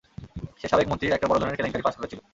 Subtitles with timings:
[0.59, 2.19] সে সাবেক মন্ত্রীর একটা বড় ধরনের কেলেঙ্কারি ফাঁস করেছিল।